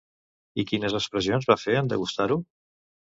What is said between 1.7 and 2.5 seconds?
en degustar-ho?